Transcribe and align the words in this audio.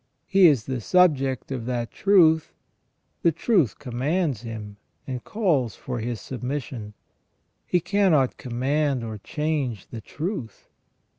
He 0.25 0.47
is 0.47 0.63
the 0.65 0.81
subject 0.81 1.51
of 1.51 1.67
that 1.67 1.91
truth; 1.91 2.53
the 3.21 3.31
truth 3.31 3.77
commands 3.77 4.41
him, 4.41 4.77
and 5.05 5.23
calls 5.23 5.75
for 5.75 5.99
his 5.99 6.19
submission; 6.19 6.95
he 7.67 7.79
cannot 7.79 8.37
command 8.37 9.03
or 9.03 9.19
change 9.19 9.89
the 9.89 10.01
truth. 10.01 10.69